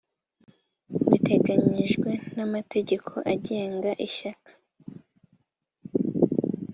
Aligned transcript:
biteganyijwe 1.09 2.11
n 2.35 2.37
amategeko 2.45 3.11
agenga 3.33 3.91
ishyaka 4.07 4.51